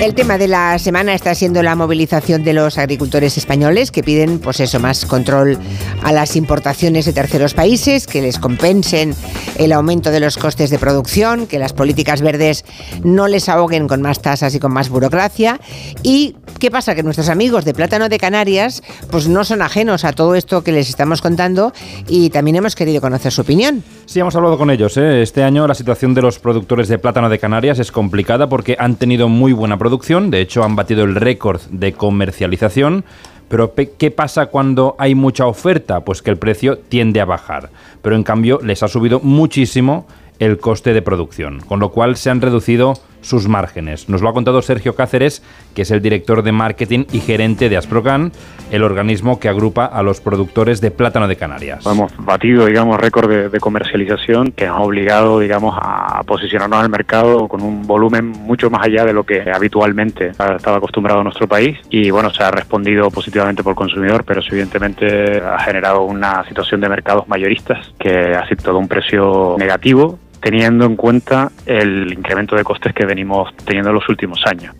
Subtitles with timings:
[0.00, 4.38] El tema de la semana está siendo la movilización de los agricultores españoles que piden,
[4.38, 5.56] pues eso, más control
[6.02, 9.14] a las importaciones de terceros países, que les compensen
[9.56, 12.66] el aumento de los costes de producción, que las políticas verdes
[13.02, 15.58] no les ahoguen con más tasas y con más burocracia.
[16.02, 16.94] ¿Y qué pasa?
[16.94, 20.72] Que nuestros amigos de Plátano de Canarias, pues no son ajenos a todo esto que
[20.72, 21.72] les estamos contando
[22.08, 23.82] y también hemos querido conocer su opinión.
[24.06, 24.96] Sí, hemos hablado con ellos.
[24.98, 25.22] ¿eh?
[25.22, 28.96] Este año la situación de los productores de plátano de Canarias es complicada porque han
[28.96, 33.04] tenido muy buena producción, de hecho han batido el récord de comercialización.
[33.48, 36.00] Pero ¿qué pasa cuando hay mucha oferta?
[36.00, 37.70] Pues que el precio tiende a bajar.
[38.02, 40.06] Pero en cambio les ha subido muchísimo
[40.38, 44.08] el coste de producción, con lo cual se han reducido sus márgenes.
[44.08, 45.42] Nos lo ha contado Sergio Cáceres,
[45.74, 48.32] que es el director de marketing y gerente de Asprocan,
[48.70, 51.86] el organismo que agrupa a los productores de plátano de Canarias.
[51.86, 57.62] Hemos batido, digamos, récord de, comercialización que ha obligado, digamos, a posicionarnos al mercado con
[57.62, 61.78] un volumen mucho más allá de lo que habitualmente ha estado acostumbrado a nuestro país
[61.88, 66.80] y bueno, se ha respondido positivamente por el consumidor, pero evidentemente ha generado una situación
[66.80, 72.62] de mercados mayoristas que ha aceptado un precio negativo teniendo en cuenta el incremento de
[72.64, 74.74] costes que venimos teniendo en los últimos años.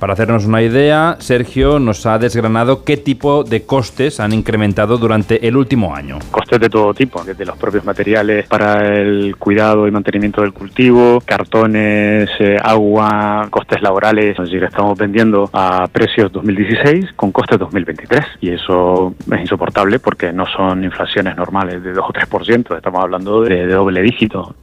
[0.00, 5.46] Para hacernos una idea, Sergio nos ha desgranado qué tipo de costes han incrementado durante
[5.46, 6.18] el último año.
[6.30, 11.22] Costes de todo tipo, desde los propios materiales para el cuidado y mantenimiento del cultivo,
[11.24, 14.38] cartones, eh, agua, costes laborales.
[14.38, 20.30] Es decir, estamos vendiendo a precios 2016 con costes 2023 y eso es insoportable porque
[20.32, 24.54] no son inflaciones normales de 2 o 3%, estamos hablando de doble dígito.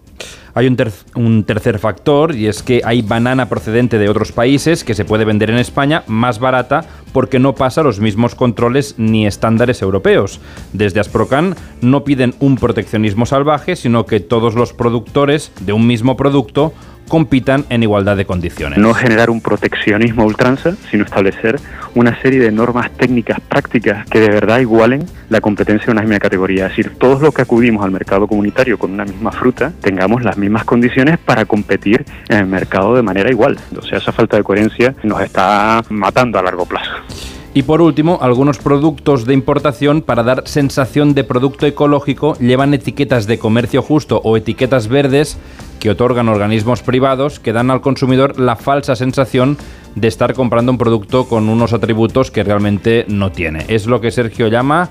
[0.56, 5.04] Hay un, tercer factor y es que hay banana procedente de otros países que se
[5.04, 10.40] puede vender en España más barata porque no pasa los mismos controles ni estándares europeos.
[10.72, 16.18] Desde Asprocan no piden un proteccionismo salvaje, sino que todos los productores de un mismo
[16.18, 16.74] producto
[17.08, 18.80] compitan en igualdad de condiciones.
[18.80, 21.60] No generar un proteccionismo ultranza, sino establecer
[21.96, 26.20] una serie de normas técnicas prácticas que de verdad igualen la competencia de una misma
[26.20, 26.66] categoría.
[26.66, 30.38] Es decir, todos los que acudimos al mercado comunitario con una misma fruta tengamos las
[30.38, 33.58] mismas condiciones para competir en el mercado de manera igual.
[33.78, 36.92] O sea, esa falta de coherencia nos está matando a largo plazo.
[37.56, 43.28] Y por último, algunos productos de importación para dar sensación de producto ecológico llevan etiquetas
[43.28, 45.38] de comercio justo o etiquetas verdes
[45.84, 49.58] que otorgan organismos privados que dan al consumidor la falsa sensación
[49.96, 53.66] de estar comprando un producto con unos atributos que realmente no tiene.
[53.68, 54.90] Es lo que Sergio llama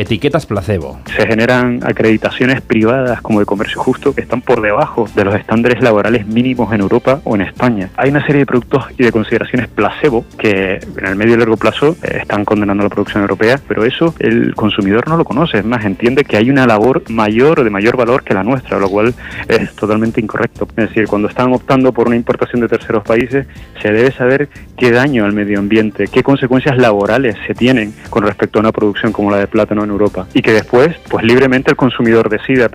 [0.00, 0.98] etiquetas placebo.
[1.16, 5.82] Se generan acreditaciones privadas como de comercio justo que están por debajo de los estándares
[5.82, 7.90] laborales mínimos en Europa o en España.
[7.96, 11.56] Hay una serie de productos y de consideraciones placebo que en el medio y largo
[11.56, 15.64] plazo eh, están condenando la producción europea, pero eso el consumidor no lo conoce, es
[15.64, 18.88] más, entiende que hay una labor mayor o de mayor valor que la nuestra, lo
[18.88, 19.14] cual
[19.48, 20.66] es totalmente incorrecto.
[20.76, 23.46] Es decir, cuando están optando por una importación de terceros países,
[23.80, 28.58] se debe saber qué daño al medio ambiente, qué consecuencias laborales se tienen con respecto
[28.58, 31.76] a una producción como la de plátano en Europa y que después, pues libremente el
[31.76, 32.70] consumidor decida.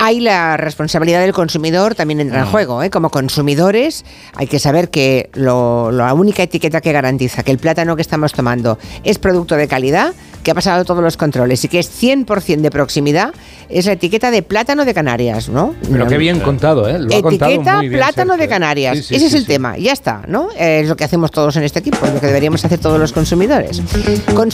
[0.00, 2.50] Hay la responsabilidad del consumidor también entra en mm.
[2.50, 2.82] juego.
[2.84, 2.90] ¿eh?
[2.90, 4.04] Como consumidores
[4.36, 8.78] hay que saber que la única etiqueta que garantiza que el plátano que estamos tomando
[9.02, 12.70] es producto de calidad que ha pasado todos los controles y que es 100% de
[12.70, 13.34] proximidad,
[13.68, 15.74] es la etiqueta de plátano de Canarias, ¿no?
[15.90, 16.98] Pero qué bien contado, ¿eh?
[16.98, 19.10] Lo etiqueta plátano de Canarias.
[19.10, 20.48] Ese es el tema, ya está, ¿no?
[20.56, 23.12] es lo que hacemos todos en este equipo, es lo que deberíamos hacer todos los
[23.12, 23.82] consumidores.